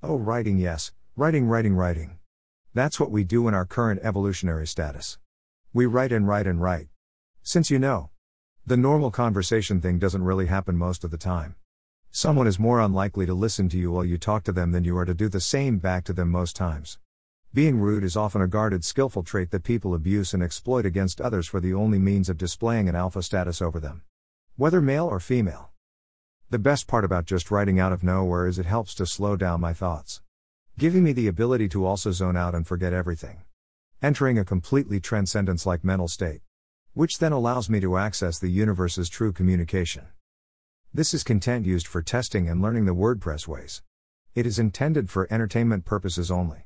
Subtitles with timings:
[0.00, 2.18] Oh, writing, yes, writing, writing, writing.
[2.72, 5.18] That's what we do in our current evolutionary status.
[5.72, 6.86] We write and write and write.
[7.42, 8.10] Since you know,
[8.64, 11.56] the normal conversation thing doesn't really happen most of the time.
[12.12, 14.96] Someone is more unlikely to listen to you while you talk to them than you
[14.96, 17.00] are to do the same back to them most times.
[17.52, 21.48] Being rude is often a guarded, skillful trait that people abuse and exploit against others
[21.48, 24.02] for the only means of displaying an alpha status over them.
[24.54, 25.70] Whether male or female.
[26.50, 29.60] The best part about just writing out of nowhere is it helps to slow down
[29.60, 30.22] my thoughts,
[30.78, 33.42] giving me the ability to also zone out and forget everything.
[34.00, 36.40] Entering a completely transcendence like mental state,
[36.94, 40.06] which then allows me to access the universe's true communication.
[40.94, 43.82] This is content used for testing and learning the WordPress ways.
[44.34, 46.64] It is intended for entertainment purposes only.